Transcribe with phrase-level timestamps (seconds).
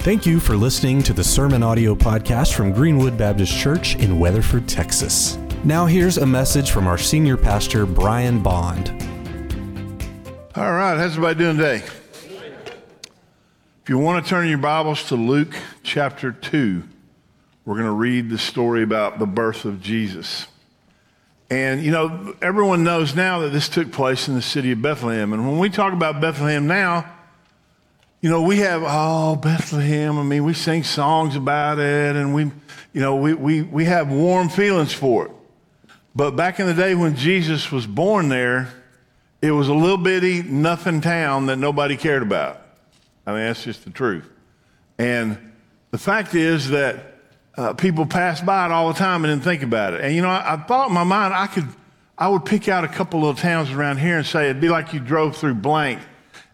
[0.00, 4.66] Thank you for listening to the Sermon Audio Podcast from Greenwood Baptist Church in Weatherford,
[4.68, 5.36] Texas.
[5.64, 8.90] Now, here's a message from our senior pastor, Brian Bond.
[10.54, 11.82] All right, how's everybody doing today?
[13.82, 16.82] If you want to turn your Bibles to Luke chapter 2,
[17.66, 20.46] we're going to read the story about the birth of Jesus.
[21.50, 25.32] And, you know, everyone knows now that this took place in the city of Bethlehem.
[25.32, 27.17] And when we talk about Bethlehem now,
[28.20, 30.18] you know, we have, oh, Bethlehem.
[30.18, 32.44] I mean, we sing songs about it and we,
[32.92, 35.32] you know, we, we, we have warm feelings for it.
[36.16, 38.72] But back in the day when Jesus was born there,
[39.40, 42.60] it was a little bitty, nothing town that nobody cared about.
[43.24, 44.28] I mean, that's just the truth.
[44.98, 45.52] And
[45.92, 47.14] the fact is that
[47.56, 50.00] uh, people pass by it all the time and didn't think about it.
[50.00, 51.68] And, you know, I, I thought in my mind I could,
[52.16, 54.92] I would pick out a couple little towns around here and say it'd be like
[54.92, 56.00] you drove through blank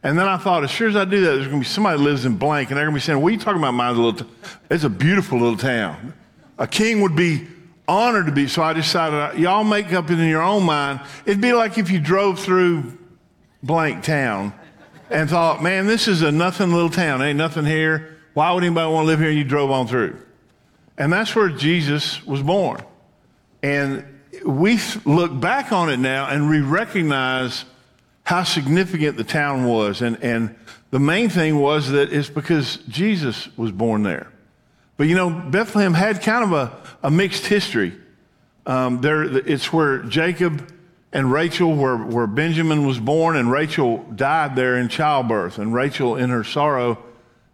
[0.04, 1.98] and then I thought, as sure as I do that, there's going to be somebody
[1.98, 3.98] lives in blank, and they're going to be saying, What are you talking about, mine's
[3.98, 4.30] a little t-?
[4.70, 6.12] It's a beautiful little town.
[6.58, 7.48] A king would be
[7.88, 8.46] honored to be.
[8.46, 11.00] So I decided, uh, y'all make up it in your own mind.
[11.24, 12.98] It'd be like if you drove through
[13.62, 14.52] blank town
[15.08, 17.22] and thought, Man, this is a nothing little town.
[17.22, 18.18] Ain't nothing here.
[18.34, 19.30] Why would anybody want to live here?
[19.30, 20.18] And you drove on through.
[20.98, 22.84] And that's where Jesus was born.
[23.62, 24.04] And
[24.44, 27.64] we look back on it now and we recognize
[28.24, 30.02] how significant the town was.
[30.02, 30.54] And, and
[30.90, 34.30] the main thing was that it's because Jesus was born there.
[34.96, 37.94] But you know, Bethlehem had kind of a, a mixed history.
[38.66, 40.72] Um, there, it's where Jacob
[41.12, 45.58] and Rachel, where, where Benjamin was born, and Rachel died there in childbirth.
[45.58, 46.98] And Rachel, in her sorrow,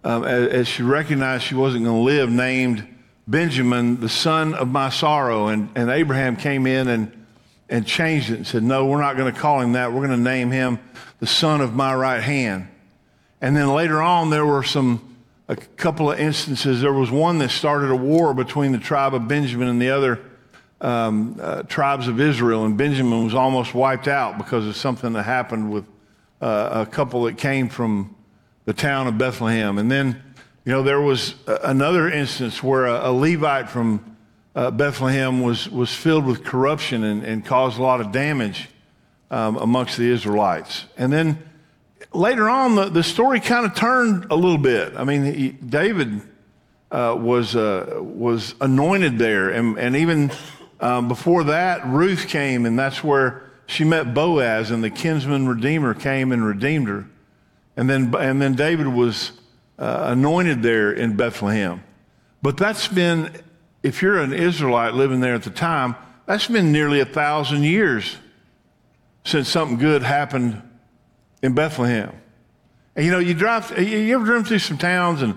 [0.03, 2.87] um, as, as, she recognized she wasn't going to live, named
[3.29, 5.49] Benjamin the son of my sorrow.
[5.49, 7.20] And, and Abraham came in and
[7.71, 9.93] and changed it and said, No, we're not going to call him that.
[9.93, 10.79] We're going to name him
[11.21, 12.69] the son of my right hand.
[13.41, 15.17] And then later on, there were some,
[15.49, 16.83] a couple of instances.
[16.83, 20.21] There was one that started a war between the tribe of Benjamin and the other
[20.81, 22.65] um, uh, tribes of Israel.
[22.65, 25.87] And Benjamin was almost wiped out because of something that happened with
[26.41, 28.15] uh, a couple that came from
[28.65, 29.79] the town of Bethlehem.
[29.79, 30.23] And then,
[30.65, 34.10] you know, there was another instance where a, a Levite from
[34.55, 38.69] uh, Bethlehem was, was filled with corruption and, and caused a lot of damage
[39.31, 40.87] um, amongst the Israelites.
[40.97, 41.39] And then
[42.13, 44.95] later on, the, the story kind of turned a little bit.
[44.97, 46.23] I mean, he, David
[46.91, 49.51] uh, was, uh, was anointed there.
[49.51, 50.33] And, and even
[50.81, 55.95] um, before that, Ruth came, and that's where she met Boaz, and the kinsman redeemer
[55.95, 57.07] came and redeemed her.
[57.77, 59.33] And then, and then David was
[59.79, 61.85] uh, anointed there in Bethlehem.
[62.43, 63.31] But that's been
[63.83, 65.97] if you're an Israelite living there at the time,
[66.27, 68.17] that's been nearly a thousand years
[69.25, 70.63] since something good happened
[71.43, 72.13] in Bethlehem.
[72.97, 75.37] And you know, you drive, you ever driven through some towns and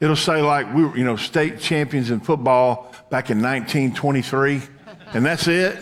[0.00, 4.62] it'll say like we were, you know, state champions in football back in 1923,
[5.14, 5.78] and that's it.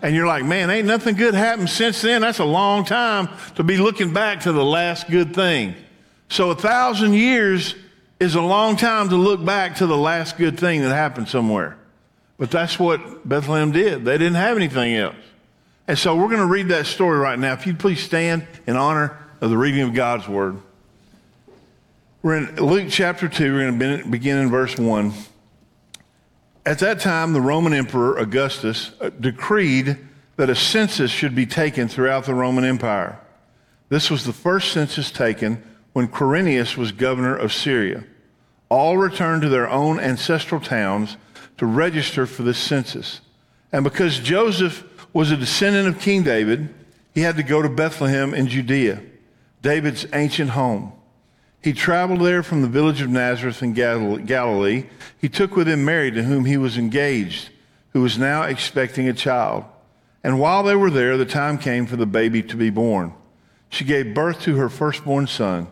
[0.00, 2.20] And you're like, man, ain't nothing good happened since then.
[2.20, 5.74] That's a long time to be looking back to the last good thing.
[6.28, 7.74] So a thousand years
[8.20, 11.76] is a long time to look back to the last good thing that happened somewhere.
[12.36, 14.04] But that's what Bethlehem did.
[14.04, 15.16] They didn't have anything else.
[15.86, 17.52] And so we're going to read that story right now.
[17.54, 20.60] If you'd please stand in honor of the reading of God's word.
[22.22, 23.54] We're in Luke chapter 2.
[23.54, 25.12] We're going to begin in verse 1.
[26.66, 29.96] At that time, the Roman Emperor Augustus uh, decreed
[30.36, 33.18] that a census should be taken throughout the Roman Empire.
[33.88, 35.62] This was the first census taken
[35.92, 38.04] when Quirinius was governor of Syria.
[38.68, 41.16] All returned to their own ancestral towns
[41.56, 43.20] to register for the census.
[43.72, 46.74] And because Joseph was a descendant of King David,
[47.14, 49.02] he had to go to Bethlehem in Judea,
[49.62, 50.92] David's ancient home.
[51.62, 54.86] He traveled there from the village of Nazareth in Galilee.
[55.20, 57.50] He took with him Mary, to whom he was engaged,
[57.92, 59.64] who was now expecting a child.
[60.22, 63.12] And while they were there, the time came for the baby to be born.
[63.70, 65.66] She gave birth to her firstborn son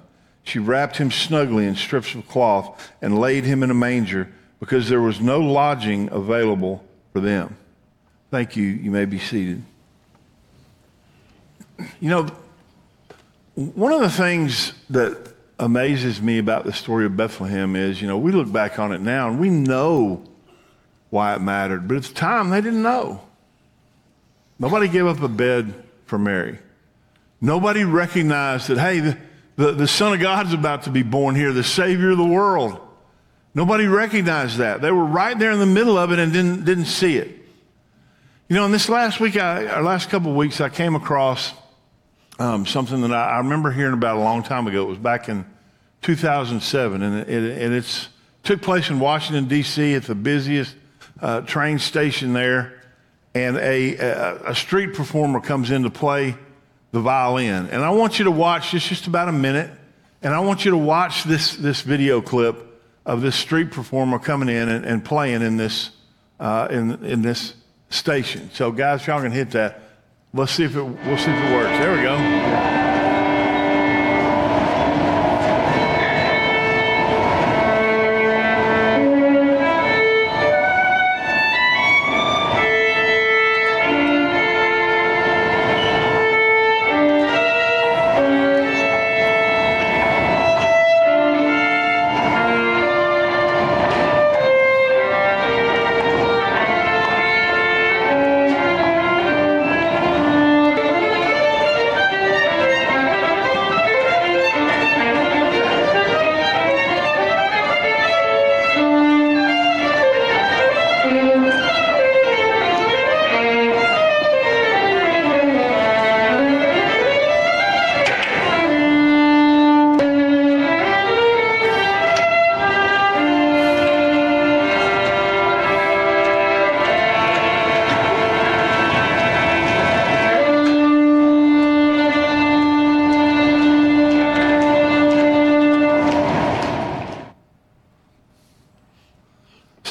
[0.47, 4.89] she wrapped him snugly in strips of cloth and laid him in a manger because
[4.89, 7.57] there was no lodging available for them.
[8.31, 8.65] Thank you.
[8.65, 9.63] You may be seated.
[12.01, 12.27] You know,
[13.57, 18.17] one of the things that amazes me about the story of Bethlehem is, you know,
[18.17, 20.23] we look back on it now and we know
[21.11, 23.21] why it mattered, but at the time they didn't know.
[24.61, 25.75] Nobody gave up a bed
[26.05, 26.61] for Mary.
[27.41, 29.17] Nobody recognized that, hey,
[29.57, 32.25] the, the Son of God is about to be born here, the Savior of the
[32.25, 32.79] world.
[33.55, 34.83] Nobody recognized that.
[34.83, 37.31] They were right there in the middle of it and didn't, didn't see it.
[38.49, 41.55] You know, in this last week, I, our last couple of weeks, I came across
[42.39, 44.83] um, something that I, I, remember hearing about a long time ago.
[44.83, 45.47] It was back in
[46.03, 48.09] 2007, and, it, it's
[48.43, 49.95] took place in Washington D.C.
[49.95, 50.77] at the busiest
[51.21, 52.83] uh, train station there,
[53.35, 56.37] and a, a, a street performer comes in to play
[56.97, 57.69] the violin.
[57.69, 59.71] And I want you to watch this just about a minute,
[60.23, 62.57] and I want you to watch this this video clip
[63.05, 65.91] of this street performer coming in and, and playing in this
[66.41, 67.53] uh, in in this
[67.91, 68.51] station.
[68.55, 69.83] So, guys, y'all can hit that.
[70.33, 71.79] Let's see if it we'll see if it works.
[71.79, 72.76] There we go.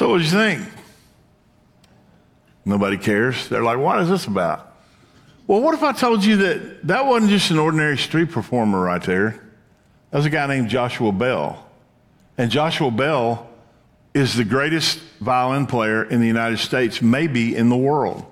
[0.00, 0.68] What do you think?
[2.64, 3.48] Nobody cares.
[3.48, 4.74] They're like, what is this about?
[5.46, 9.02] Well, what if I told you that that wasn't just an ordinary street performer right
[9.02, 9.40] there?
[10.10, 11.64] That was a guy named Joshua Bell.
[12.36, 13.48] And Joshua Bell
[14.12, 18.24] is the greatest violin player in the United States, maybe in the world.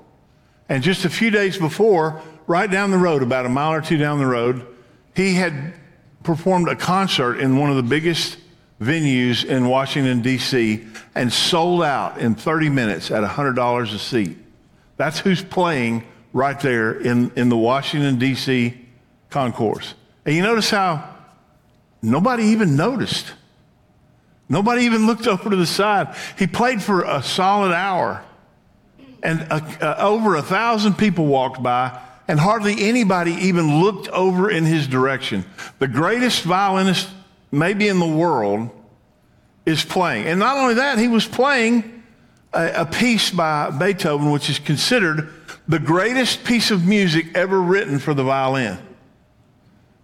[0.69, 3.97] And just a few days before, right down the road, about a mile or two
[3.97, 4.67] down the road,
[5.15, 5.75] he had
[6.23, 8.39] performed a concert in one of the biggest
[8.81, 10.85] venues in Washington, D.C.,
[11.15, 14.37] and sold out in 30 minutes at $100 a seat.
[14.97, 18.75] That's who's playing right there in, in the Washington, D.C.
[19.31, 19.95] concourse.
[20.25, 21.09] And you notice how
[22.03, 23.33] nobody even noticed.
[24.49, 26.15] Nobody even looked over to the side.
[26.39, 28.23] He played for a solid hour,
[29.23, 31.99] and a, a, over a thousand people walked by,
[32.29, 35.45] and hardly anybody even looked over in his direction.
[35.79, 37.09] The greatest violinist
[37.55, 38.71] maybe in the world,
[39.67, 40.27] is playing.
[40.27, 42.03] And not only that, he was playing
[42.53, 45.31] a, a, piece by Beethoven, which is considered
[45.67, 48.79] the greatest piece of music ever written for the violin.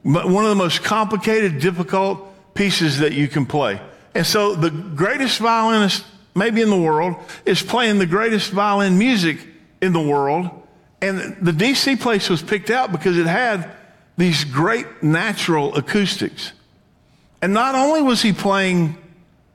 [0.03, 3.81] One of the most complicated, difficult pieces that you can play.
[4.15, 6.05] And so the greatest violinist,
[6.35, 9.47] maybe in the world, is playing the greatest violin music
[9.83, 10.49] in the world.
[11.03, 13.71] And the DC place was picked out because it had
[14.17, 16.53] these great natural acoustics.
[17.43, 18.97] And not only was he playing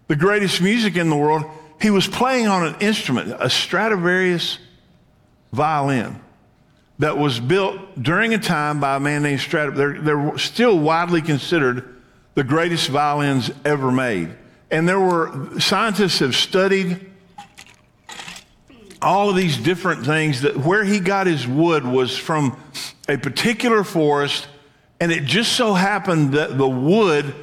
[0.08, 1.44] the greatest music in the world,
[1.82, 4.60] he was playing on an instrument, a Stradivarius
[5.52, 6.20] violin
[7.00, 10.04] that was built during a time by a man named Stradivarius.
[10.04, 11.96] They're, they're still widely considered
[12.34, 14.36] the greatest violins ever made.
[14.72, 17.12] And there were scientists have studied
[19.02, 22.60] all of these different things that where he got his wood was from
[23.08, 24.48] a particular forest
[25.00, 27.36] and it just so happened that the wood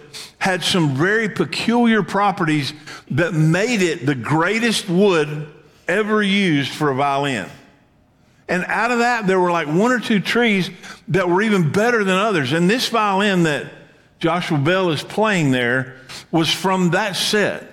[0.42, 2.72] had some very peculiar properties
[3.12, 5.46] that made it the greatest wood
[5.86, 7.48] ever used for a violin.
[8.48, 10.68] And out of that, there were like one or two trees
[11.06, 12.52] that were even better than others.
[12.52, 13.72] And this violin that
[14.18, 15.94] Joshua Bell is playing there
[16.32, 17.64] was from that set.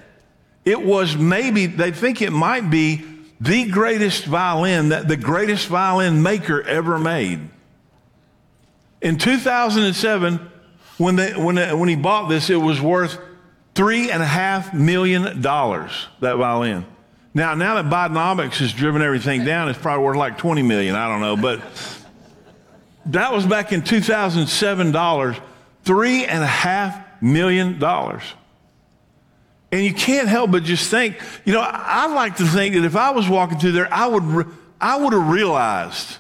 [0.64, 3.04] It was maybe, they think it might be
[3.42, 7.50] the greatest violin that the greatest violin maker ever made.
[9.02, 10.49] In 2007,
[11.00, 13.18] when, they, when, uh, when he bought this, it was worth
[13.74, 16.86] three and a half million dollars, that violin.
[17.34, 20.96] Now, now that Bidenomics has driven everything down, it's probably worth like 20 million.
[20.96, 21.38] I don't know.
[21.38, 21.62] But
[23.08, 25.38] that was back in 2007 dollars,
[25.84, 28.24] three and a half million dollars.
[29.72, 32.98] And you can't help but just think, you know, I like to think that if
[32.98, 34.48] I was walking through there, I would,
[34.82, 36.18] I would have realized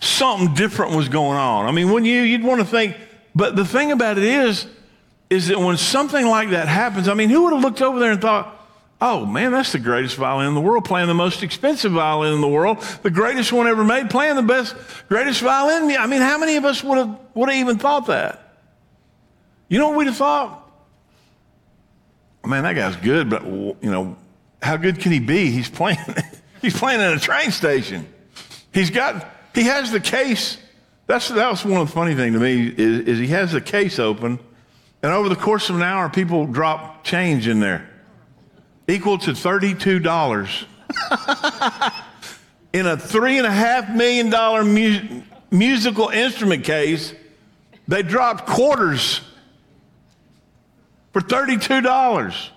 [0.00, 1.66] something different was going on.
[1.66, 2.96] I mean, when you, you'd want to think,
[3.36, 4.66] but the thing about it is,
[5.28, 8.10] is that when something like that happens, I mean, who would have looked over there
[8.10, 8.58] and thought,
[8.98, 12.40] oh man, that's the greatest violin in the world, playing the most expensive violin in
[12.40, 14.74] the world, the greatest one ever made, playing the best,
[15.10, 15.94] greatest violin.
[15.98, 18.42] I mean, how many of us would have, would have even thought that?
[19.68, 20.62] You know what we'd have thought?
[22.42, 24.16] Man, that guy's good, but you know,
[24.62, 25.50] how good can he be?
[25.50, 25.98] He's playing,
[26.62, 28.08] he's playing at a train station.
[28.72, 30.56] He's got he has the case.
[31.06, 33.60] That's, that was one of the funny things to me is, is he has the
[33.60, 34.40] case open
[35.02, 37.88] And over the course of an hour, people drop change in there,
[38.88, 40.64] equal to $32.
[42.72, 44.30] in a $3.5 million
[44.74, 47.14] mu- musical instrument case,
[47.86, 49.20] they dropped quarters
[51.12, 52.48] for $32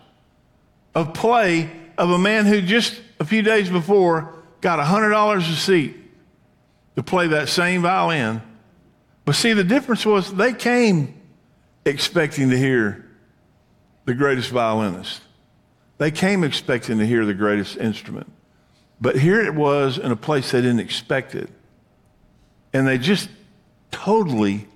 [0.96, 5.96] of play of a man who just a few days before got $100 a seat
[6.96, 8.42] to play that same violin.
[9.26, 11.14] But see, the difference was they came
[11.86, 13.06] expecting to hear
[14.06, 15.22] the greatest violinist.
[15.98, 18.32] They came expecting to hear the greatest instrument.
[19.02, 21.50] But here it was in a place they didn't expect it.
[22.74, 23.30] And they just
[23.92, 24.68] totally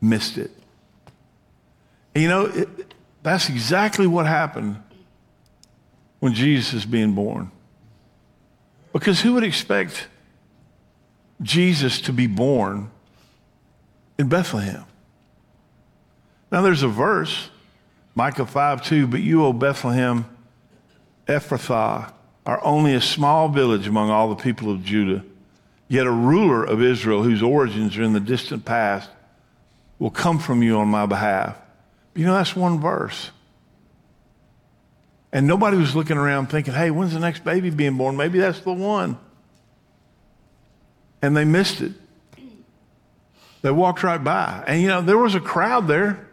[0.00, 0.50] missed it.
[2.14, 4.82] And you know, it, that's exactly what happened
[6.20, 7.50] when Jesus is being born.
[8.92, 10.08] Because who would expect
[11.42, 12.90] Jesus to be born
[14.18, 14.84] in Bethlehem?
[16.50, 17.50] Now there's a verse,
[18.14, 20.24] Micah 5 2, but you, O Bethlehem,
[21.26, 22.12] Ephrathah,
[22.46, 25.24] are only a small village among all the people of Judah.
[25.88, 29.10] Yet a ruler of Israel, whose origins are in the distant past,
[29.98, 31.56] will come from you on my behalf.
[32.14, 33.30] You know, that's one verse.
[35.32, 38.16] And nobody was looking around thinking, hey, when's the next baby being born?
[38.16, 39.18] Maybe that's the one.
[41.22, 41.92] And they missed it.
[43.62, 44.64] They walked right by.
[44.66, 46.26] And you know, there was a crowd there.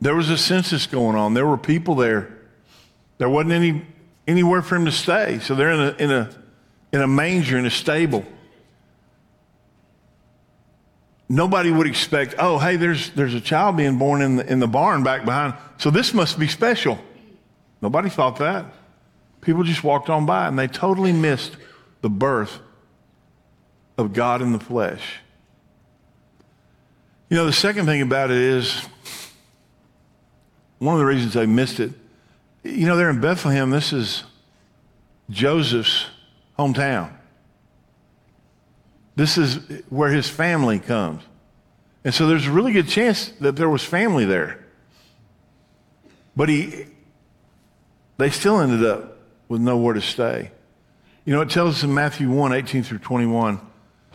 [0.00, 1.34] There was a census going on.
[1.34, 2.36] There were people there.
[3.18, 3.86] There wasn't any
[4.26, 5.38] anywhere for him to stay.
[5.38, 6.30] So they're in a in a
[6.92, 8.24] in a manger in a stable.
[11.26, 14.68] Nobody would expect, oh, hey, there's there's a child being born in the in the
[14.68, 15.54] barn back behind.
[15.78, 16.98] So this must be special.
[17.80, 18.66] Nobody thought that.
[19.40, 21.56] People just walked on by and they totally missed
[22.02, 22.60] the birth
[23.96, 25.20] of God in the flesh.
[27.28, 28.86] You know, the second thing about it is
[30.78, 31.92] one of the reasons I missed it
[32.64, 33.70] you know, they're in Bethlehem.
[33.70, 34.24] This is
[35.30, 36.06] Joseph's
[36.58, 37.12] hometown.
[39.16, 41.22] This is where his family comes.
[42.04, 44.64] And so there's a really good chance that there was family there.
[46.34, 46.86] But he,
[48.16, 50.50] they still ended up with nowhere to stay.
[51.24, 53.60] You know, it tells us in Matthew 1 18 through 21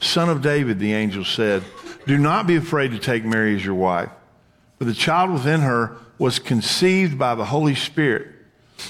[0.00, 1.62] son of David, the angel said,
[2.06, 4.10] Do not be afraid to take Mary as your wife,
[4.78, 8.26] for the child within her was conceived by the Holy Spirit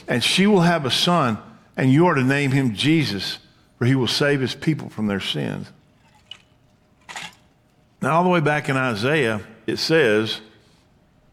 [0.08, 1.38] and she will have a son,
[1.76, 3.38] and you are to name him Jesus,
[3.78, 5.68] for he will save his people from their sins.
[8.02, 10.40] Now, all the way back in Isaiah, it says,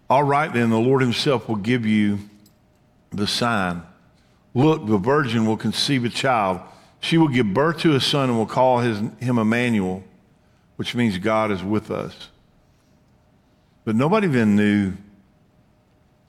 [0.10, 2.19] All right, then, the Lord himself will give you
[3.12, 3.84] the sign.
[4.53, 6.62] Look, the virgin will conceive a child.
[7.00, 10.04] She will give birth to a son and will call his, him Emmanuel,
[10.75, 12.30] which means God is with us.
[13.86, 14.94] But nobody then knew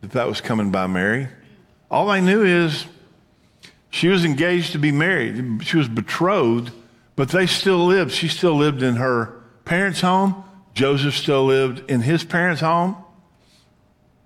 [0.00, 1.28] that that was coming by Mary.
[1.90, 2.86] All I knew is
[3.90, 5.64] she was engaged to be married.
[5.64, 6.70] She was betrothed,
[7.16, 8.12] but they still lived.
[8.12, 9.34] She still lived in her
[9.64, 10.44] parents' home.
[10.74, 12.96] Joseph still lived in his parents' home.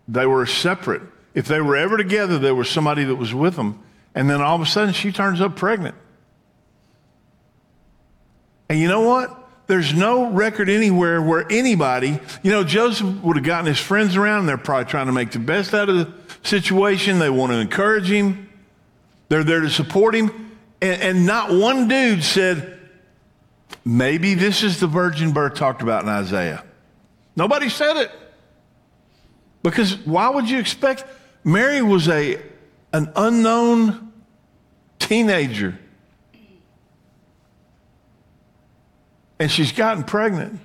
[0.09, 1.03] They were separate.
[1.35, 3.83] If they were ever together, there was somebody that was with them.
[4.15, 5.95] And then all of a sudden, she turns up pregnant.
[8.73, 9.39] And you know what?
[9.67, 14.41] There's no record anywhere where anybody, you know, Joseph would have gotten his friends around.
[14.41, 16.11] And They're probably trying to make the best out of the
[16.43, 17.19] situation.
[17.19, 18.49] They want to encourage him.
[19.29, 20.57] They're there to support him.
[20.81, 22.81] And, and not one dude said,
[23.85, 26.65] maybe this is the virgin birth talked about in Isaiah.
[27.37, 28.11] Nobody said it.
[29.63, 31.05] Because why would you expect?
[31.45, 32.41] Mary was a,
[32.95, 34.15] an unknown
[34.99, 35.79] teenager.
[39.43, 40.61] And she's gotten pregnant.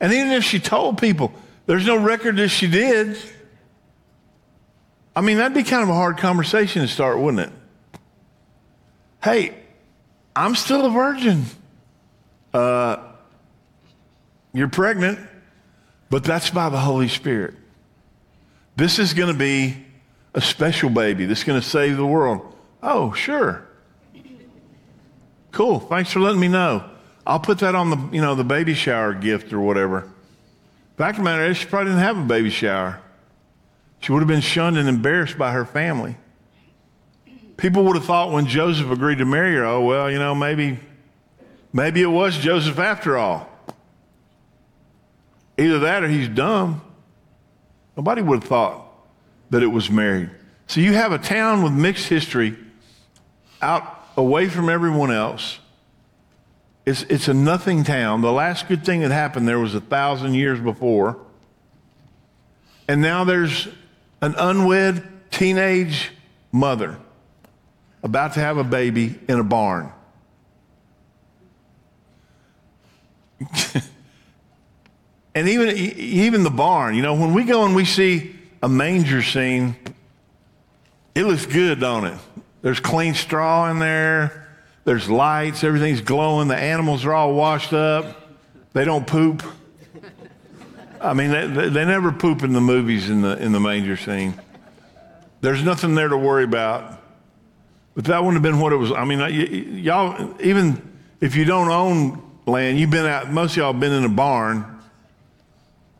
[0.00, 1.32] And even if she told people,
[1.66, 3.16] there's no record that she did.
[5.14, 7.52] I mean, that'd be kind of a hard conversation to start, wouldn't it?
[9.22, 9.54] Hey,
[10.34, 11.44] I'm still a virgin.
[12.52, 13.04] Uh,
[14.52, 15.20] you're pregnant,
[16.10, 17.54] but that's by the Holy Spirit.
[18.74, 19.76] This is going to be
[20.34, 22.52] a special baby that's going to save the world.
[22.82, 23.64] Oh, sure.
[25.52, 25.78] Cool.
[25.78, 26.97] Thanks for letting me know.
[27.28, 30.10] I'll put that on the, you know, the baby shower gift or whatever.
[30.96, 33.00] Fact of the matter is, she probably didn't have a baby shower.
[34.00, 36.16] She would have been shunned and embarrassed by her family.
[37.58, 40.78] People would have thought when Joseph agreed to marry her, oh, well, you know, maybe,
[41.70, 43.46] maybe it was Joseph after all.
[45.58, 46.80] Either that or he's dumb.
[47.96, 48.86] Nobody would have thought
[49.50, 50.30] that it was married.
[50.66, 52.56] So you have a town with mixed history
[53.60, 55.58] out away from everyone else.
[56.88, 58.22] It's, it's a nothing town.
[58.22, 61.18] The last good thing that happened there was a thousand years before.
[62.88, 63.68] And now there's
[64.22, 66.12] an unwed teenage
[66.50, 66.98] mother
[68.02, 69.92] about to have a baby in a barn.
[75.34, 79.22] and even, even the barn, you know, when we go and we see a manger
[79.22, 79.76] scene,
[81.14, 82.18] it looks good, don't it?
[82.62, 84.47] There's clean straw in there.
[84.88, 85.64] There's lights.
[85.64, 86.48] Everything's glowing.
[86.48, 88.26] The animals are all washed up.
[88.72, 89.42] They don't poop.
[90.98, 94.32] I mean, they, they never poop in the movies in the, in the manger scene.
[95.42, 97.02] There's nothing there to worry about.
[97.96, 98.90] But that wouldn't have been what it was.
[98.90, 100.80] I mean, y- y'all, even
[101.20, 104.08] if you don't own land, you've been out, most of y'all have been in a
[104.08, 104.80] barn.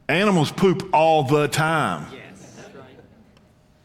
[0.09, 2.07] Animals poop all the time.
[2.11, 2.85] Yes, that's right.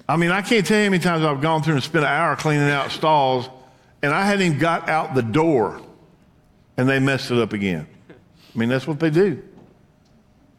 [0.07, 2.11] I mean, I can't tell you how many times I've gone through and spent an
[2.11, 3.49] hour cleaning out stalls,
[4.03, 5.81] and I hadn't even got out the door,
[6.75, 7.87] and they messed it up again.
[8.09, 9.41] I mean, that's what they do.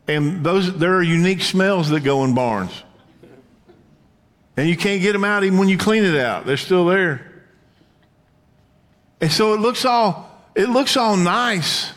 [0.09, 2.83] And those, there are unique smells that go in barns.
[4.57, 6.47] And you can't get them out even when you clean it out.
[6.47, 7.33] They're still there.
[9.21, 11.93] And so it looks all, it looks all nice.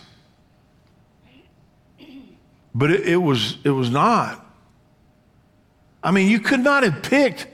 [2.75, 4.45] But it, it was, it was not.
[6.03, 7.47] I mean, you could not have picked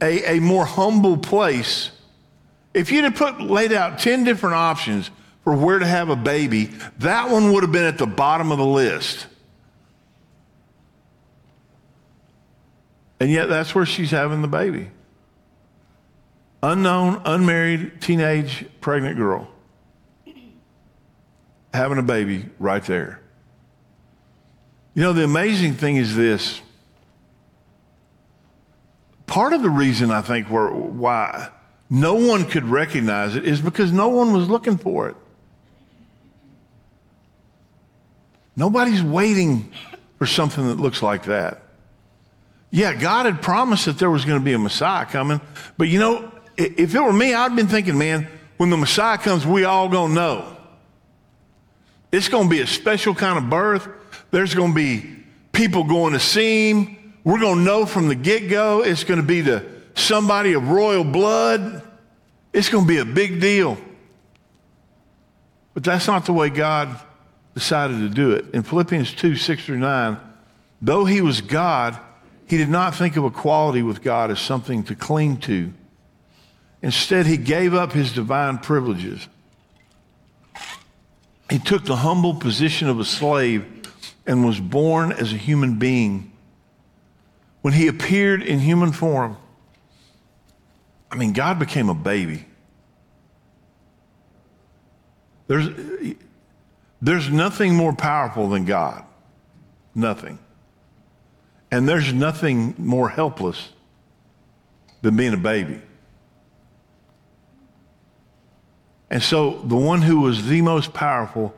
[0.00, 1.90] a, a more humble place.
[2.74, 5.10] If you'd have put, laid out 10 different options
[5.44, 8.58] for where to have a baby, that one would have been at the bottom of
[8.58, 9.26] the list.
[13.20, 14.90] And yet that's where she's having the baby
[16.62, 19.48] unknown, unmarried, teenage, pregnant girl
[21.74, 23.20] having a baby right there.
[24.94, 26.60] You know, the amazing thing is this.
[29.26, 31.48] Part of the reason I think why
[31.92, 35.16] no one could recognize it is because no one was looking for it.
[38.56, 39.70] Nobody's waiting
[40.18, 41.60] for something that looks like that.
[42.70, 45.42] Yeah, God had promised that there was going to be a Messiah coming,
[45.76, 48.26] but you know, if it were me, I'd been thinking, man,
[48.56, 50.56] when the Messiah comes, we all gonna know.
[52.10, 53.86] It's gonna be a special kind of birth.
[54.30, 55.14] There's gonna be
[55.52, 57.14] people going to see him.
[57.22, 61.82] We're gonna know from the get-go it's gonna be to somebody of royal blood.
[62.52, 63.78] It's gonna be a big deal.
[65.74, 67.00] But that's not the way God
[67.54, 68.46] decided to do it.
[68.52, 70.18] In Philippians 2, 6 through 9,
[70.80, 71.98] though he was God,
[72.46, 75.72] he did not think of equality with God as something to cling to
[76.82, 79.28] Instead, he gave up his divine privileges.
[81.48, 83.64] He took the humble position of a slave
[84.26, 86.32] and was born as a human being.
[87.60, 89.36] When he appeared in human form,
[91.12, 92.46] I mean, God became a baby.
[95.46, 95.68] There's,
[97.02, 99.04] there's nothing more powerful than God.
[99.94, 100.38] Nothing.
[101.70, 103.68] And there's nothing more helpless
[105.02, 105.82] than being a baby.
[109.10, 111.54] And so the one who was the most powerful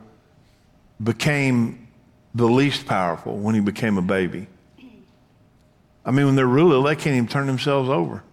[1.01, 1.87] became
[2.33, 4.47] the least powerful when he became a baby.
[6.05, 8.24] I mean, when they're little, they can't even turn themselves over.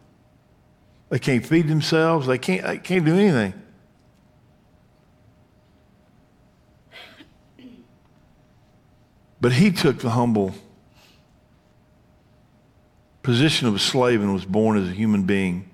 [1.12, 2.26] They can't feed themselves.
[2.26, 3.52] They can't, they can't do anything.
[9.38, 10.54] But he took the humble
[13.22, 15.68] position of a slave and was born as a human being.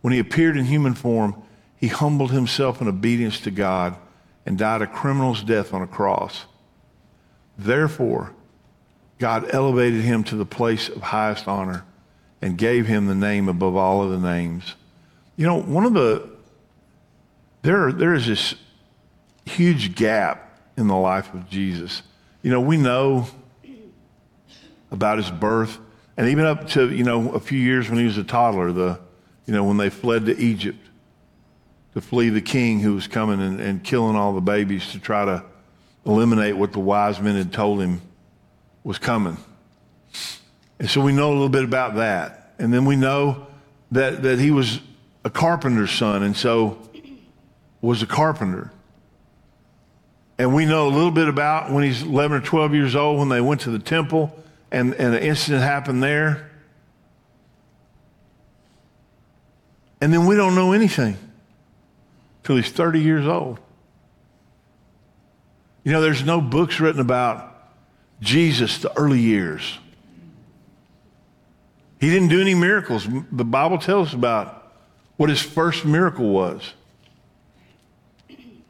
[0.00, 1.42] When he appeared in human form,
[1.76, 3.96] he humbled himself in obedience to God
[4.46, 6.46] and died a criminal's death on a cross.
[7.58, 8.32] Therefore,
[9.18, 11.84] God elevated him to the place of highest honor
[12.42, 14.74] and gave him the name above all of the names.
[15.36, 16.28] You know, one of the,
[17.62, 18.54] there, there is this
[19.44, 22.02] huge gap in the life of Jesus.
[22.42, 23.26] You know, we know
[24.90, 25.78] about his birth,
[26.16, 28.98] and even up to, you know, a few years when he was a toddler, the,
[29.46, 30.78] you know, when they fled to Egypt
[31.94, 35.24] to flee the king who was coming and, and killing all the babies to try
[35.24, 35.44] to
[36.06, 38.00] eliminate what the wise men had told him
[38.84, 39.36] was coming.
[40.80, 42.54] And so we know a little bit about that.
[42.58, 43.46] And then we know
[43.92, 44.80] that, that he was
[45.24, 46.78] a carpenter's son, and so
[47.82, 48.72] was a carpenter.
[50.38, 53.28] And we know a little bit about when he's 11 or 12 years old when
[53.28, 54.34] they went to the temple
[54.72, 56.50] and, and the incident happened there.
[60.00, 61.18] And then we don't know anything
[62.42, 63.60] till he's 30 years old.
[65.84, 67.54] You know, there's no books written about
[68.22, 69.78] Jesus, the early years.
[72.00, 73.06] He didn't do any miracles.
[73.30, 74.72] The Bible tells us about
[75.18, 76.72] what his first miracle was.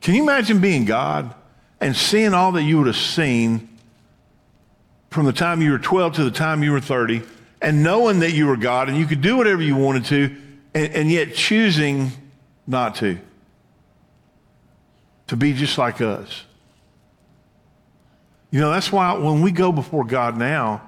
[0.01, 1.33] Can you imagine being God
[1.81, 3.69] and seeing all that you would have seen
[5.11, 7.23] from the time you were 12 to the time you were 30
[7.63, 10.37] and knowing that you were God and you could do whatever you wanted to
[10.75, 12.11] and, and yet choosing
[12.67, 13.19] not to?
[15.29, 16.45] To be just like us.
[18.51, 20.83] You know, that's why when we go before God now,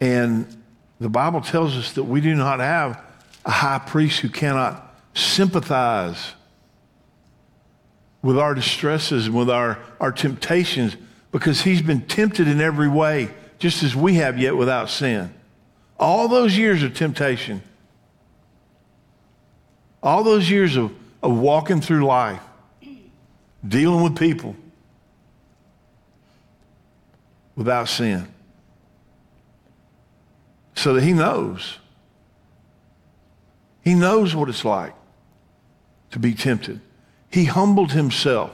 [0.00, 0.61] and
[1.02, 3.00] the Bible tells us that we do not have
[3.44, 6.32] a high priest who cannot sympathize
[8.22, 10.96] with our distresses and with our, our temptations
[11.32, 15.32] because he's been tempted in every way, just as we have yet without sin.
[15.98, 17.62] All those years of temptation,
[20.02, 22.42] all those years of, of walking through life,
[23.66, 24.54] dealing with people,
[27.56, 28.31] without sin.
[30.74, 31.78] So that he knows.
[33.82, 34.94] He knows what it's like
[36.10, 36.80] to be tempted.
[37.30, 38.52] He humbled himself.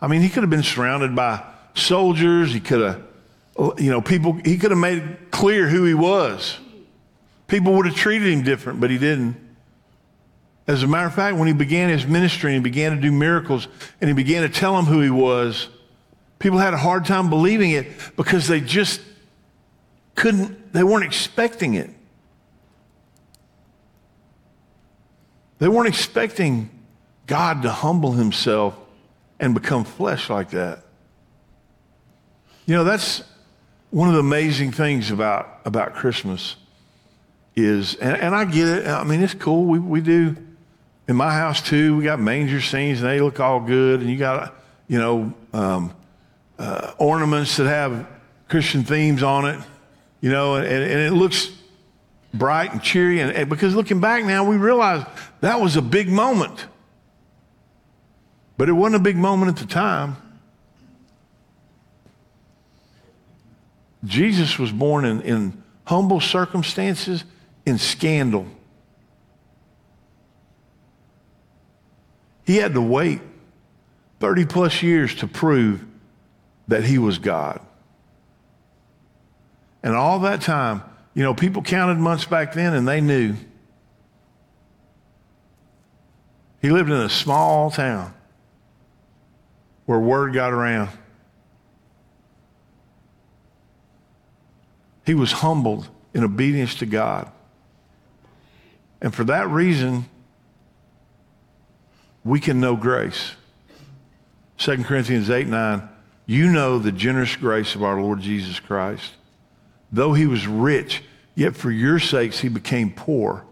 [0.00, 1.42] I mean, he could have been surrounded by
[1.74, 2.52] soldiers.
[2.52, 3.02] He could have,
[3.78, 6.58] you know, people, he could have made clear who he was.
[7.46, 9.36] People would have treated him different, but he didn't.
[10.66, 13.12] As a matter of fact, when he began his ministry and he began to do
[13.12, 13.68] miracles
[14.00, 15.68] and he began to tell them who he was,
[16.44, 19.00] People had a hard time believing it because they just
[20.14, 21.90] couldn't, they weren't expecting it.
[25.58, 26.70] They weren't expecting
[27.26, 28.76] God to humble himself
[29.40, 30.82] and become flesh like that.
[32.66, 33.22] You know, that's
[33.90, 36.56] one of the amazing things about, about Christmas
[37.54, 38.86] is, and, and I get it.
[38.86, 39.64] I mean, it's cool.
[39.66, 40.36] We, we do,
[41.06, 44.00] in my house too, we got manger scenes and they look all good.
[44.00, 44.54] And you got,
[44.88, 45.94] you know, um,
[46.58, 48.06] uh, ornaments that have
[48.48, 49.60] Christian themes on it,
[50.24, 51.50] you know, and, and it looks
[52.32, 53.20] bright and cheery.
[53.20, 55.04] And, and because looking back now, we realize
[55.42, 56.64] that was a big moment.
[58.56, 60.16] But it wasn't a big moment at the time.
[64.02, 67.24] Jesus was born in, in humble circumstances,
[67.66, 68.46] in scandal.
[72.46, 73.20] He had to wait
[74.20, 75.84] 30 plus years to prove
[76.68, 77.60] that he was God.
[79.84, 83.34] And all that time, you know, people counted months back then and they knew.
[86.62, 88.14] He lived in a small town
[89.84, 90.88] where word got around.
[95.04, 97.30] He was humbled in obedience to God.
[99.02, 100.06] And for that reason,
[102.24, 103.32] we can know grace.
[104.56, 105.90] 2 Corinthians 8 9
[106.26, 109.12] you know the generous grace of our Lord Jesus Christ.
[109.94, 111.04] Though he was rich,
[111.36, 113.44] yet for your sakes he became poor,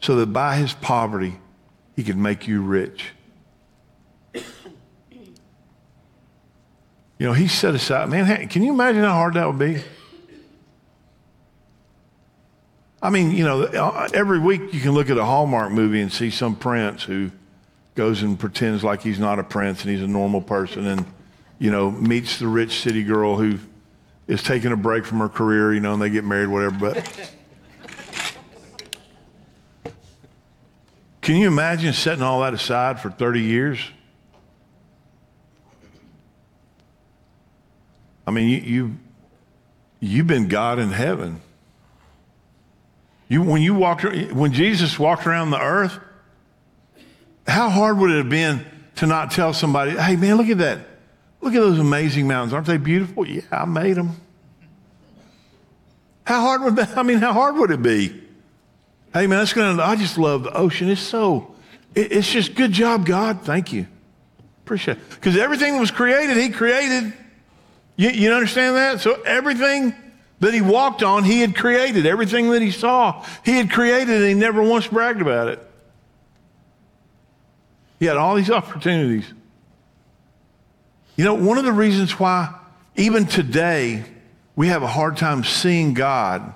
[0.00, 1.38] so that by his poverty
[1.94, 3.10] he could make you rich.
[4.32, 4.40] You
[7.28, 9.82] know, he set aside, man, can you imagine how hard that would be?
[13.02, 16.10] I mean, you know, uh, every week you can look at a Hallmark movie and
[16.10, 17.30] see some prince who
[17.94, 21.04] goes and pretends like he's not a prince and he's a normal person and
[21.58, 23.58] you know, meets the rich city girl who
[24.32, 26.94] is taking a break from her career, you know, and they get married, whatever.
[26.94, 27.30] But
[31.20, 33.78] can you imagine setting all that aside for 30 years?
[38.26, 38.96] I mean, you, you
[40.00, 41.42] you've been God in heaven.
[43.28, 45.98] You, when you walked, when Jesus walked around the earth,
[47.46, 48.64] how hard would it have been
[48.96, 50.86] to not tell somebody, "Hey, man, look at that."
[51.42, 52.54] Look at those amazing mountains.
[52.54, 53.26] Aren't they beautiful?
[53.26, 54.21] Yeah, I made them.
[56.24, 58.08] How hard would that, I mean, how hard would it be?
[59.12, 60.88] Hey, man, that's to, I just love the ocean.
[60.88, 61.54] It's so,
[61.94, 63.42] it, it's just good job, God.
[63.42, 63.86] Thank you.
[64.64, 65.10] Appreciate it.
[65.10, 67.12] Because everything that was created, He created.
[67.96, 69.00] You, you understand that?
[69.00, 69.94] So everything
[70.40, 72.06] that He walked on, He had created.
[72.06, 75.58] Everything that He saw, He had created, and He never once bragged about it.
[77.98, 79.26] He had all these opportunities.
[81.16, 82.54] You know, one of the reasons why
[82.96, 84.04] even today
[84.54, 86.54] we have a hard time seeing God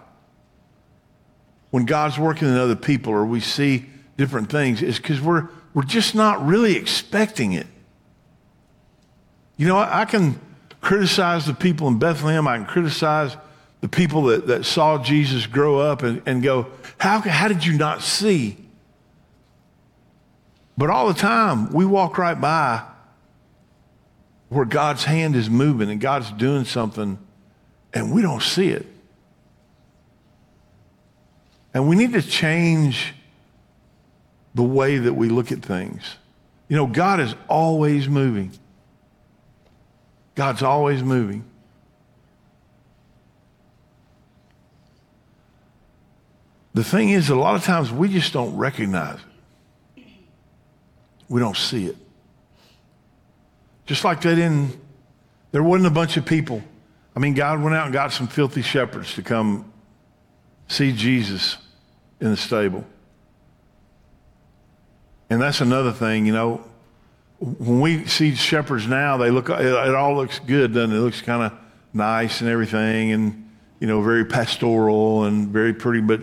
[1.71, 5.83] when God's working in other people or we see different things is because we're, we're
[5.83, 7.67] just not really expecting it.
[9.57, 10.39] You know, I, can
[10.81, 13.41] criticize the people in Bethlehem, I can criticize the
[13.81, 16.67] the people that, that saw Jesus grow up and, and go,
[16.99, 18.57] how, how did you not see?
[20.79, 22.83] But all the time, we walk right by
[24.49, 27.19] where God's hand is moving and God's doing something,
[27.97, 28.85] and we don't see it.
[31.73, 33.15] And we need to change
[34.55, 36.03] the way that we look at things.
[36.69, 38.53] You know, God is always moving.
[40.35, 41.43] God's always moving.
[46.75, 49.21] The thing is, a lot of times we just don't recognize
[49.97, 50.05] it.
[51.31, 51.97] We don't see it.
[53.87, 54.79] Just like they didn't,
[55.53, 56.63] there wasn't a bunch of people.
[57.17, 59.73] I mean, God went out and got some filthy shepherds to come
[60.69, 61.57] see Jesus
[62.21, 62.85] in the stable.
[65.31, 66.63] And that's another thing, you know.
[67.39, 70.97] When we see shepherds now, they look, it, all looks good, doesn't it?
[70.97, 71.59] It looks kind of
[71.95, 73.51] nice and everything and,
[73.81, 76.01] you know, very pastoral and very pretty.
[76.03, 76.23] But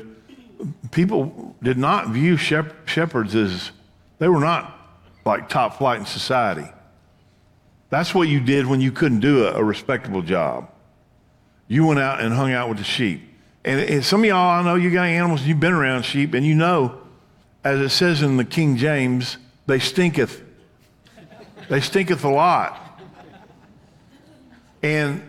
[0.92, 3.72] people did not view shep- shepherds as,
[4.20, 4.80] they were not
[5.26, 6.68] like top flight in society.
[7.90, 10.70] That's what you did when you couldn't do a, a respectable job.
[11.68, 13.22] You went out and hung out with the sheep.
[13.66, 16.46] And, and some of y'all, I know you got animals, you've been around sheep, and
[16.46, 17.00] you know,
[17.64, 20.42] as it says in the King James, they stinketh.
[21.70, 22.80] They stinketh a lot.
[24.82, 25.24] And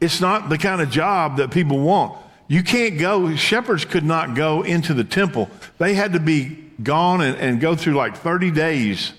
[0.00, 2.18] it's not the kind of job that people want.
[2.48, 5.48] You can't go, shepherds could not go into the temple.
[5.78, 9.12] They had to be gone and, and go through like 30 days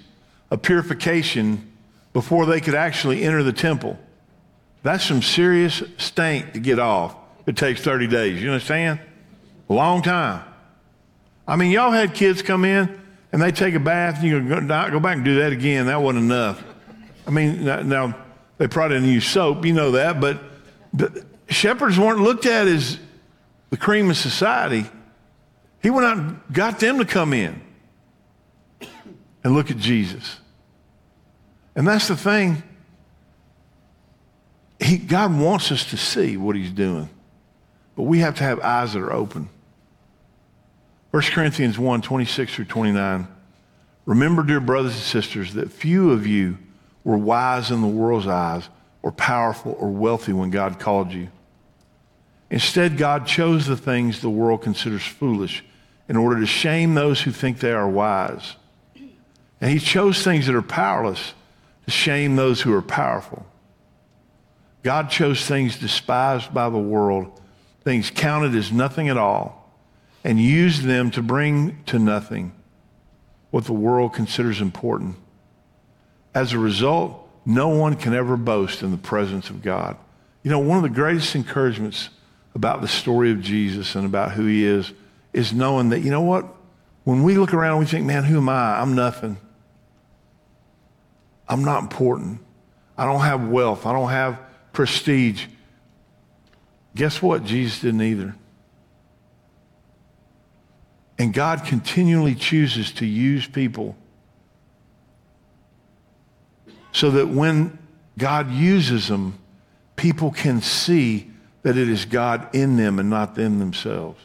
[0.52, 1.72] of purification
[2.14, 3.98] before they could actually enter the temple.
[4.88, 7.14] That's some serious stank to get off.
[7.46, 8.42] It takes 30 days.
[8.42, 9.02] You understand?
[9.70, 10.46] A long time.
[11.46, 12.98] I mean, y'all had kids come in
[13.34, 15.88] and they take a bath and you go, go back and do that again.
[15.88, 16.64] That wasn't enough.
[17.28, 18.16] I mean, now
[18.58, 20.42] they probably didn't use soap, you know that, but
[21.50, 22.98] shepherds weren't looked at as
[23.72, 24.86] the cream of society.
[25.84, 27.62] He went out and got them to come in
[29.44, 30.40] and look at Jesus.
[31.76, 32.64] And that's the thing.
[34.80, 37.10] He, God wants us to see what he's doing,
[37.96, 39.50] but we have to have eyes that are open.
[41.12, 43.28] 1 Corinthians 1 26 through 29.
[44.06, 46.58] Remember, dear brothers and sisters, that few of you
[47.04, 48.70] were wise in the world's eyes,
[49.02, 51.30] or powerful, or wealthy when God called you.
[52.50, 55.64] Instead, God chose the things the world considers foolish
[56.08, 58.56] in order to shame those who think they are wise.
[59.60, 61.34] And he chose things that are powerless
[61.86, 63.46] to shame those who are powerful.
[64.88, 67.42] God chose things despised by the world,
[67.84, 69.70] things counted as nothing at all,
[70.24, 72.54] and used them to bring to nothing
[73.52, 75.18] what the world considers important.
[76.34, 79.98] As a result, no one can ever boast in the presence of God.
[80.42, 82.08] You know, one of the greatest encouragements
[82.56, 84.94] about the story of Jesus and about who he is
[85.34, 86.46] is knowing that, you know what?
[87.04, 88.80] When we look around, we think, man, who am I?
[88.80, 89.36] I'm nothing.
[91.46, 92.40] I'm not important.
[92.98, 93.86] I don't have wealth.
[93.86, 94.47] I don't have
[94.78, 95.48] prestige.
[96.94, 97.44] Guess what?
[97.44, 98.36] Jesus didn't either.
[101.18, 103.96] And God continually chooses to use people
[106.92, 107.80] so that when
[108.20, 109.40] God uses them,
[109.96, 111.32] people can see
[111.64, 114.22] that it is God in them and not them themselves.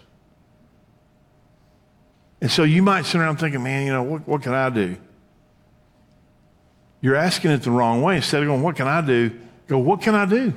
[2.42, 4.98] And so you might sit around thinking, man, you know, what, what can I do?
[7.00, 8.16] You're asking it the wrong way.
[8.16, 9.30] Instead of going, what can I do?
[9.72, 10.52] Go, what can I do?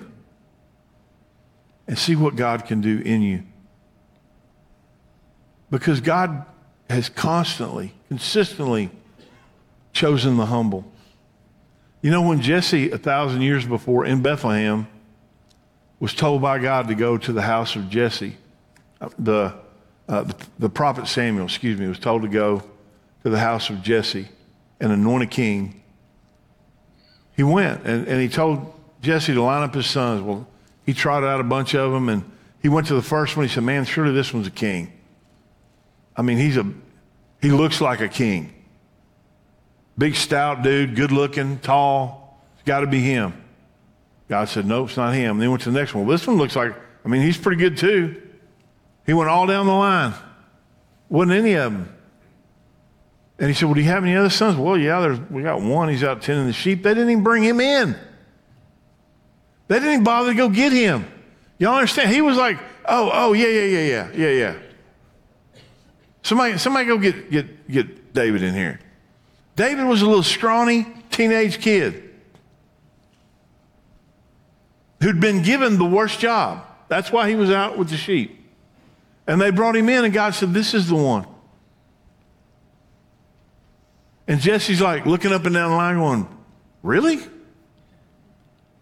[1.88, 3.44] And see what God can do in you.
[5.72, 6.46] Because God
[6.90, 8.90] has constantly, consistently
[9.94, 10.84] chosen the humble.
[12.02, 14.86] You know, when Jesse, a thousand years before in Bethlehem,
[16.02, 18.36] was told by God to go to the house of Jesse,
[19.00, 19.56] uh, the,
[20.10, 22.62] uh, the, the prophet Samuel, excuse me, was told to go
[23.24, 24.28] to the house of Jesse
[24.82, 25.82] and anoint a king
[27.36, 28.74] he went and, and he told
[29.06, 30.22] Jesse to line up his sons.
[30.22, 30.48] Well,
[30.86, 32.30] he trotted out a bunch of them and
[32.62, 33.46] he went to the first one.
[33.46, 34.92] He said, Man, surely this one's a king.
[36.16, 36.66] I mean, he's a,
[37.42, 38.54] he looks like a king.
[39.98, 42.42] Big, stout dude, good looking, tall.
[42.56, 43.34] It's got to be him.
[44.28, 45.32] God said, Nope, it's not him.
[45.32, 46.06] And then he went to the next one.
[46.06, 48.22] Well, this one looks like, I mean, he's pretty good too.
[49.06, 50.14] He went all down the line.
[51.10, 51.96] Wasn't any of them.
[53.38, 54.58] And he said, Well, do you have any other sons?
[54.58, 55.90] Well, yeah, there's, we got one.
[55.90, 56.84] He's out tending the sheep.
[56.84, 57.96] They didn't even bring him in.
[59.68, 61.08] They didn't bother to go get him.
[61.58, 62.12] Y'all understand?
[62.12, 64.56] He was like, Oh, oh, yeah, yeah, yeah, yeah, yeah, yeah.
[66.22, 68.80] Somebody, somebody go get, get, get David in here.
[69.56, 72.06] David was a little scrawny teenage kid.
[75.02, 76.66] who'd been given the worst job.
[76.88, 78.44] That's why he was out with the sheep.
[79.28, 81.28] And they brought him in, and God said, This is the one.
[84.28, 86.28] And Jesse's like looking up and down the line, going,
[86.82, 87.20] Really?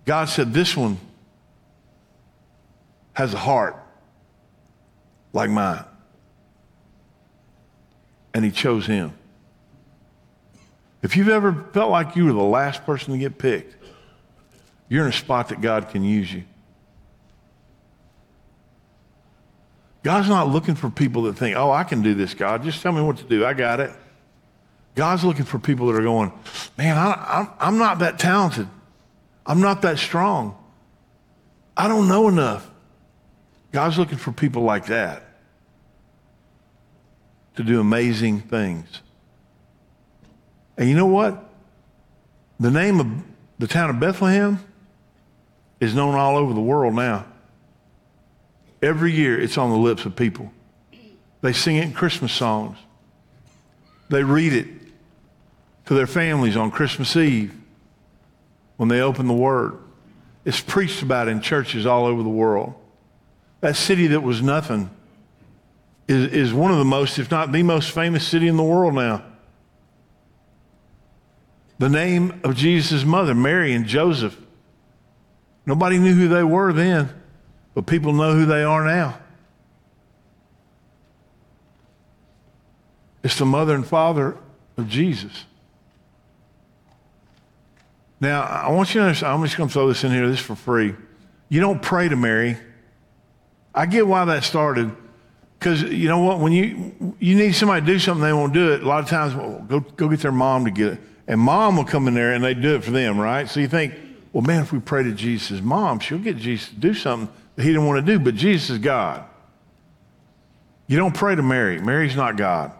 [0.06, 0.98] God said, This one
[3.14, 3.76] has a heart
[5.32, 5.86] like mine.
[8.34, 9.14] And he chose him.
[11.02, 13.76] If you've ever felt like you were the last person to get picked,
[14.90, 16.44] you're in a spot that God can use you.
[20.02, 22.64] God's not looking for people that think, oh, I can do this, God.
[22.64, 23.46] Just tell me what to do.
[23.46, 23.92] I got it.
[24.96, 26.32] God's looking for people that are going,
[26.78, 28.68] man, I, am not that talented.
[29.46, 30.58] I'm not that strong.
[31.76, 32.70] I don't know enough.
[33.72, 35.24] God's looking for people like that
[37.56, 39.02] to do amazing things.
[40.78, 41.44] And you know what?
[42.60, 43.08] The name of
[43.60, 44.60] the town of Bethlehem
[45.80, 47.26] is known all over the world now.
[48.82, 50.52] Every year it's on the lips of people.
[51.42, 52.78] They sing it in Christmas songs.
[54.10, 54.68] They read it
[55.86, 57.54] to their families on Christmas Eve
[58.78, 59.78] when they open the Word.
[60.46, 62.74] It's preached about in churches all over the world.
[63.62, 64.90] That city that was nothing
[66.08, 68.94] is, is one of the most, if not the most famous city in the world
[68.94, 69.24] now.
[71.80, 74.38] The name of Jesus' mother, Mary and Joseph.
[75.66, 77.10] Nobody knew who they were then,
[77.74, 79.18] but people know who they are now.
[83.24, 84.38] It's the mother and father
[84.78, 85.46] of Jesus.
[88.24, 90.40] Now, I want you to understand, I'm just going to throw this in here, this
[90.40, 90.96] for free.
[91.50, 92.58] You don't pray to Mary.
[93.76, 94.96] I get why that started.
[95.60, 98.72] Because you know what, when you you need somebody to do something, they won't do
[98.72, 98.82] it.
[98.82, 101.76] A lot of times, well, go go get their mom to get it, and mom
[101.76, 103.50] will come in there and they do it for them, right?
[103.50, 103.94] So you think,
[104.32, 107.64] well, man, if we pray to Jesus' mom, she'll get Jesus to do something that
[107.64, 108.24] he didn't want to do.
[108.24, 109.26] But Jesus is God.
[110.88, 111.80] You don't pray to Mary.
[111.82, 112.72] Mary's not God.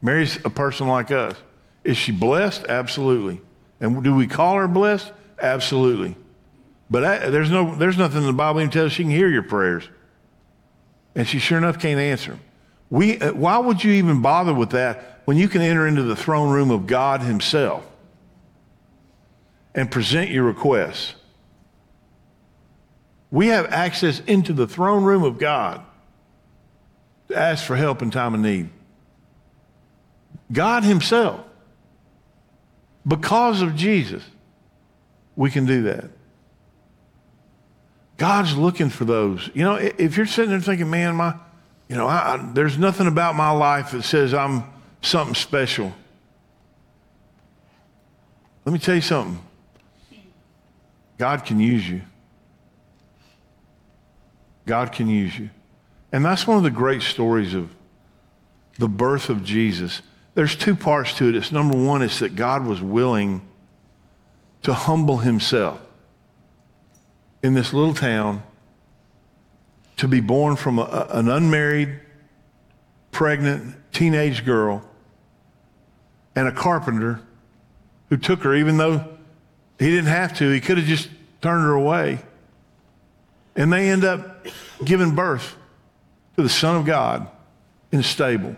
[0.00, 1.36] Mary's a person like us.
[1.84, 2.64] Is she blessed?
[2.66, 3.42] Absolutely.
[3.80, 5.12] And do we call her blessed?
[5.40, 6.16] Absolutely.
[6.90, 9.42] But I, there's no there's nothing in the Bible that tells she can hear your
[9.42, 9.88] prayers.
[11.14, 12.40] And she sure enough can't answer them.
[12.90, 16.16] We, uh, why would you even bother with that when you can enter into the
[16.16, 17.86] throne room of God Himself
[19.74, 21.14] and present your requests?
[23.30, 25.82] We have access into the throne room of God
[27.28, 28.68] to ask for help in time of need.
[30.52, 31.40] God Himself.
[33.06, 34.22] Because of Jesus,
[35.36, 36.10] we can do that.
[38.16, 39.50] God's looking for those.
[39.54, 41.34] You know, if you're sitting there thinking, man, my,
[41.88, 44.64] you know, I, I, there's nothing about my life that says I'm
[45.02, 45.92] something special.
[48.64, 49.38] Let me tell you something.
[51.18, 52.02] God can use you.
[54.66, 55.50] God can use you.
[56.12, 57.74] And that's one of the great stories of
[58.78, 60.00] the birth of Jesus.
[60.34, 61.36] There's two parts to it.
[61.36, 63.46] It's number one, is that God was willing
[64.62, 65.80] to humble himself
[67.42, 68.42] in this little town
[69.98, 72.00] to be born from a, an unmarried,
[73.12, 74.82] pregnant teenage girl
[76.34, 77.20] and a carpenter
[78.08, 79.16] who took her, even though
[79.78, 80.50] he didn't have to.
[80.50, 81.08] He could have just
[81.40, 82.18] turned her away.
[83.54, 84.46] And they end up
[84.84, 85.56] giving birth
[86.36, 87.28] to the Son of God
[87.92, 88.56] in a stable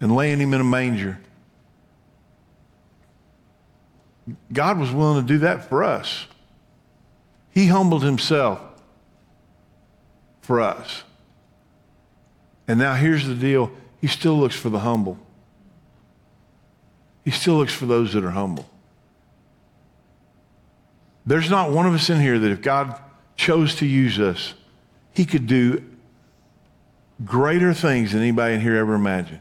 [0.00, 1.18] and laying him in a manger.
[4.52, 6.26] God was willing to do that for us.
[7.50, 8.60] He humbled himself
[10.42, 11.02] for us.
[12.66, 15.18] And now here's the deal He still looks for the humble,
[17.24, 18.68] He still looks for those that are humble.
[21.26, 22.98] There's not one of us in here that if God
[23.36, 24.54] chose to use us,
[25.12, 25.84] He could do
[27.24, 29.40] greater things than anybody in here ever imagined.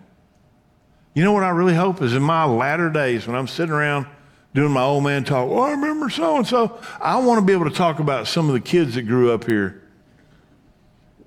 [1.18, 4.06] You know what I really hope is in my latter days when I'm sitting around
[4.54, 5.50] doing my old man talk.
[5.50, 6.80] Well, I remember so and so.
[7.02, 9.46] I want to be able to talk about some of the kids that grew up
[9.46, 9.82] here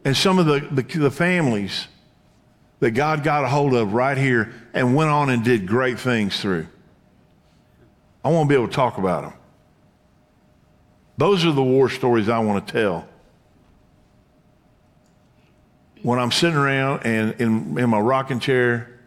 [0.05, 1.89] and some of the, the, the families
[2.79, 6.39] that God got a hold of right here and went on and did great things
[6.39, 6.69] through.
[8.25, 9.33] I want to be able to talk about them.
[11.17, 13.09] Those are the war stories I want to tell.
[16.05, 19.00] When I'm sitting around and in, in my rocking chair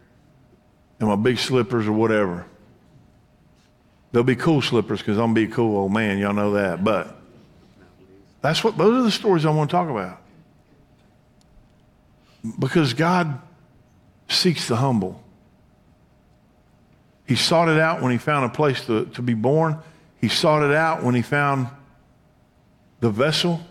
[1.00, 2.46] and my big slippers or whatever,
[4.14, 6.18] They'll be cool slippers because I'm be a cool old man.
[6.18, 6.84] Y'all know that.
[6.84, 7.16] But
[8.42, 10.20] that's what, those are the stories I want to talk about.
[12.60, 13.40] Because God
[14.28, 15.20] seeks the humble.
[17.26, 19.78] He sought it out when he found a place to, to be born.
[20.20, 21.66] He sought it out when he found
[23.00, 23.62] the vessel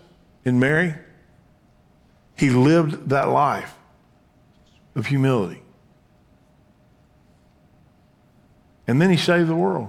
[0.44, 0.94] in Mary,
[2.36, 3.74] he lived that life
[4.94, 5.62] of humility.
[8.86, 9.88] And then he saved the world.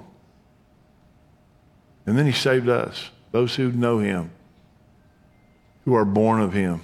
[2.05, 4.29] And then he saved us, those who know him,
[5.85, 6.81] who are born of him,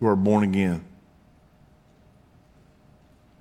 [0.00, 0.84] who are born again.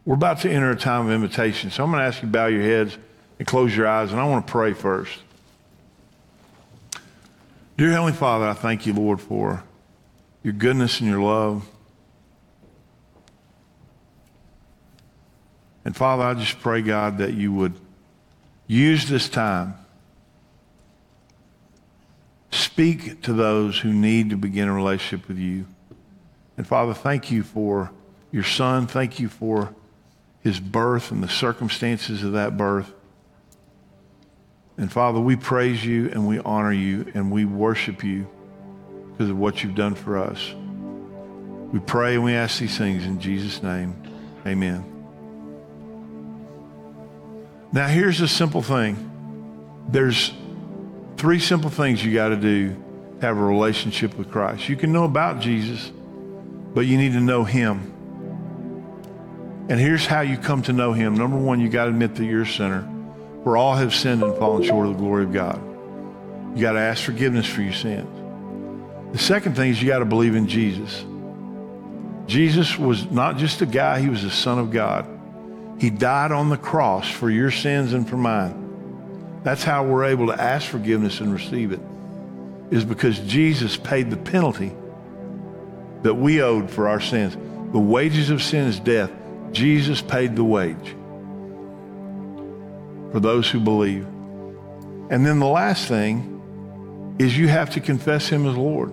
[0.06, 1.72] We're about to enter a time of invitation.
[1.72, 2.98] So I'm going to ask you to bow your heads
[3.38, 5.18] and close your eyes, and I want to pray first.
[7.78, 9.64] Dear Heavenly Father, I thank you, Lord, for
[10.44, 11.66] your goodness and your love.
[15.86, 17.74] And Father, I just pray, God, that you would
[18.68, 19.76] use this time.
[22.52, 25.66] Speak to those who need to begin a relationship with you.
[26.58, 27.92] And Father, thank you for
[28.32, 28.88] your son.
[28.88, 29.74] Thank you for
[30.42, 32.92] his birth and the circumstances of that birth.
[34.78, 38.28] And Father, we praise you and we honor you and we worship you
[39.12, 40.54] because of what you've done for us.
[41.74, 43.96] We pray and we ask these things in Jesus' name.
[44.46, 44.99] Amen.
[47.72, 49.06] Now, here's a simple thing
[49.90, 50.32] there's
[51.18, 52.76] three simple things you got to do
[53.20, 54.70] to have a relationship with Christ.
[54.70, 55.92] You can know about Jesus,
[56.74, 57.94] but you need to know him.
[59.70, 61.14] And here's how you come to know him.
[61.14, 62.88] Number one, you got to admit that you're a sinner.
[63.44, 65.62] For all have sinned and fallen short of the glory of God.
[66.56, 68.08] You got to ask forgiveness for your sins.
[69.12, 71.06] The second thing is you got to believe in Jesus.
[72.28, 75.08] Jesus was not just a guy, he was the Son of God.
[75.80, 79.42] He died on the cross for your sins and for mine.
[79.44, 81.80] That's how we're able to ask forgiveness and receive it,
[82.70, 84.74] is because Jesus paid the penalty
[86.04, 87.36] that we owed for our sins.
[87.72, 89.12] The wages of sin is death.
[89.52, 90.96] Jesus paid the wage
[93.12, 94.06] for those who believe.
[95.10, 98.90] And then the last thing is you have to confess him as Lord.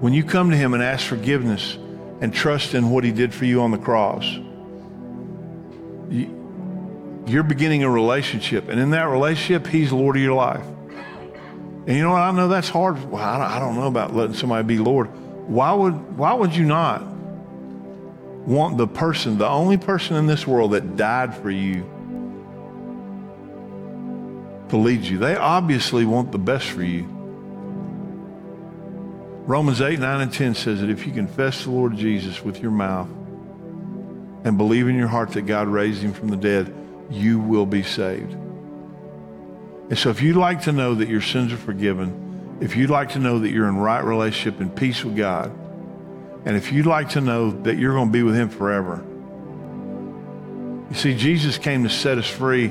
[0.00, 1.76] When you come to him and ask forgiveness
[2.20, 4.38] and trust in what he did for you on the cross,
[6.10, 8.68] you're beginning a relationship.
[8.68, 10.64] And in that relationship, he's Lord of your life.
[11.86, 12.20] And you know what?
[12.20, 13.10] I know that's hard.
[13.10, 15.06] Well, I don't know about letting somebody be Lord.
[15.48, 17.02] Why would, why would you not
[18.46, 21.88] want the person, the only person in this world that died for you,
[24.68, 25.18] to lead you?
[25.18, 27.04] They obviously want the best for you.
[29.46, 32.70] Romans 8, 9, and 10 says that if you confess the Lord Jesus with your
[32.70, 33.08] mouth
[34.44, 36.74] and believe in your heart that God raised him from the dead,
[37.10, 38.32] you will be saved.
[38.32, 43.10] And so if you'd like to know that your sins are forgiven, if you'd like
[43.10, 45.50] to know that you're in right relationship and peace with God,
[46.44, 49.04] and if you'd like to know that you're going to be with him forever,
[50.90, 52.68] you see, Jesus came to set us free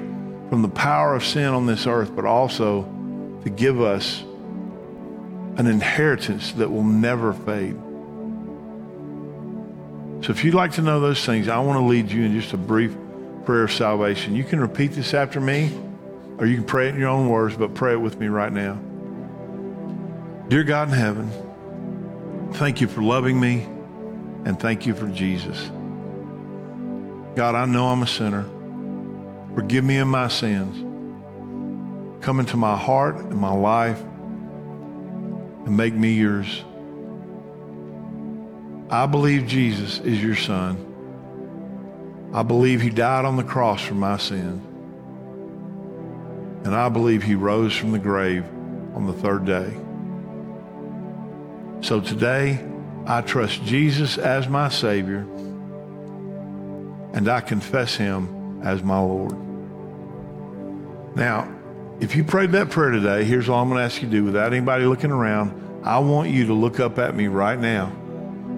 [0.49, 2.83] from the power of sin on this earth, but also
[3.43, 4.21] to give us
[5.57, 7.77] an inheritance that will never fade.
[10.21, 12.53] So if you'd like to know those things, I want to lead you in just
[12.53, 12.95] a brief
[13.45, 14.35] prayer of salvation.
[14.35, 15.71] You can repeat this after me,
[16.37, 18.51] or you can pray it in your own words, but pray it with me right
[18.51, 18.73] now.
[20.49, 23.63] Dear God in heaven, thank you for loving me,
[24.45, 25.71] and thank you for Jesus.
[27.35, 28.45] God, I know I'm a sinner.
[29.55, 30.85] Forgive me of my sins.
[32.21, 33.99] Come into my heart and my life
[35.65, 36.63] and make me yours.
[38.91, 40.85] I believe Jesus is your son.
[42.33, 44.65] I believe he died on the cross for my sin.
[46.65, 48.45] And I believe he rose from the grave
[48.95, 49.77] on the third day.
[51.81, 52.65] So today,
[53.05, 55.25] I trust Jesus as my Savior,
[57.13, 59.35] and I confess him as my Lord.
[61.15, 61.47] Now,
[61.99, 64.23] if you prayed that prayer today, here's all I'm going to ask you to do
[64.23, 65.83] without anybody looking around.
[65.85, 67.95] I want you to look up at me right now.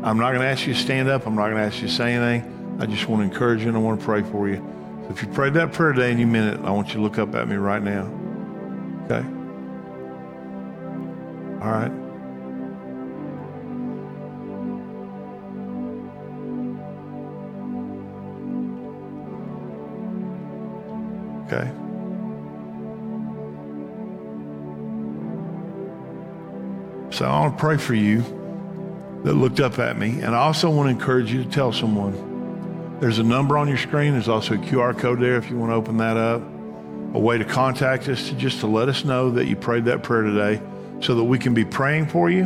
[0.04, 1.28] I'm not going to ask you to stand up.
[1.28, 2.80] I'm not going to ask you to say anything.
[2.82, 4.56] I just want to encourage you and I want to pray for you.
[5.04, 7.02] So if you prayed that prayer today and you meant it, I want you to
[7.02, 8.08] look up at me right now.
[9.06, 9.24] Okay?
[11.62, 11.91] All right.
[21.45, 21.72] Okay.
[27.16, 28.40] So I want to pray for you
[29.24, 30.22] that looked up at me.
[30.22, 33.78] And I also want to encourage you to tell someone there's a number on your
[33.78, 34.13] screen.
[34.13, 36.41] There's also a QR code there if you want to open that up.
[37.13, 40.03] A way to contact us to just to let us know that you prayed that
[40.03, 40.61] prayer today
[41.01, 42.43] so that we can be praying for you.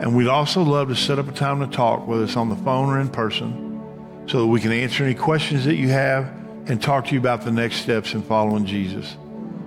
[0.00, 2.56] And we'd also love to set up a time to talk, whether it's on the
[2.56, 6.26] phone or in person, so that we can answer any questions that you have
[6.66, 9.16] and talk to you about the next steps in following Jesus.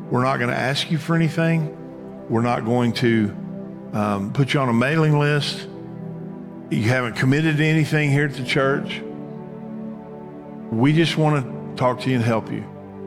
[0.09, 2.27] We're not going to ask you for anything.
[2.29, 3.35] We're not going to
[3.93, 5.67] um, put you on a mailing list.
[6.69, 9.01] You haven't committed to anything here at the church.
[10.69, 12.65] We just want to talk to you and help you.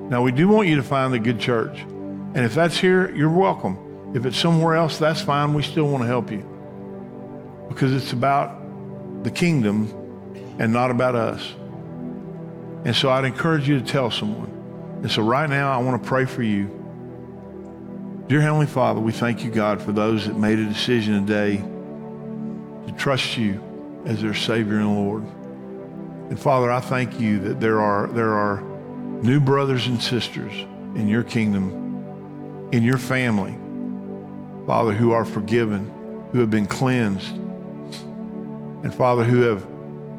[0.09, 1.79] Now, we do want you to find a good church.
[1.81, 4.13] And if that's here, you're welcome.
[4.15, 5.53] If it's somewhere else, that's fine.
[5.53, 6.47] We still want to help you
[7.69, 9.93] because it's about the kingdom
[10.59, 11.55] and not about us.
[12.87, 14.49] And so I'd encourage you to tell someone.
[15.03, 16.67] And so right now, I want to pray for you.
[18.27, 21.63] Dear Heavenly Father, we thank you, God, for those that made a decision today
[22.87, 25.25] to trust you as their Savior and Lord.
[26.31, 28.61] And Father, I thank you that there are, there are
[29.23, 30.53] new brothers and sisters
[30.95, 33.57] in your kingdom, in your family,
[34.67, 35.91] Father, who are forgiven,
[36.33, 37.35] who have been cleansed,
[38.83, 39.67] and Father, who have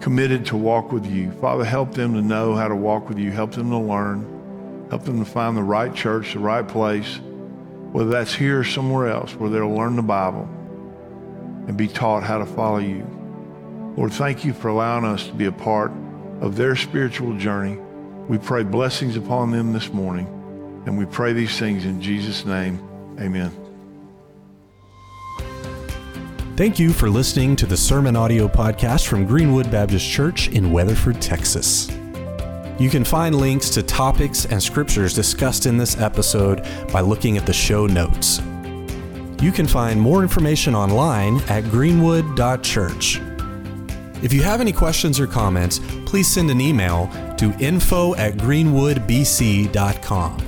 [0.02, 1.32] committed to walk with you.
[1.34, 3.32] Father, help them to know how to walk with you.
[3.32, 4.88] Help them to learn.
[4.90, 7.20] Help them to find the right church, the right place,
[7.92, 10.50] whether that's here or somewhere else, where they'll learn the Bible
[11.68, 13.06] and be taught how to follow you.
[13.98, 15.92] Lord, thank you for allowing us to be a part
[16.40, 17.78] of their spiritual journey.
[18.28, 20.26] We pray blessings upon them this morning,
[20.86, 22.80] and we pray these things in Jesus' name.
[23.20, 23.52] Amen.
[26.56, 31.22] Thank you for listening to the Sermon Audio Podcast from Greenwood Baptist Church in Weatherford,
[31.22, 31.90] Texas.
[32.80, 37.46] You can find links to topics and scriptures discussed in this episode by looking at
[37.46, 38.42] the show notes.
[39.42, 43.20] You can find more information online at greenwood.church.
[44.22, 50.41] If you have any questions or comments, please send an email to info at greenwoodbc.com.